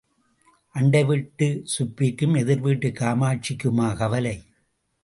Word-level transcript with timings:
அண்டை 0.75 1.03
வீட்டுச் 1.03 1.65
சுப்பிக்கும் 1.65 2.35
எதிர்வீட்டுக் 2.35 2.97
காமாட்சிக்குமா 2.99 3.95
கவலை? 3.95 4.35